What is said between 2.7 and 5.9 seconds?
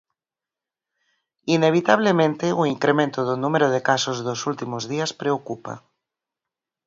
incremento do número de casos dos últimos días preocupa.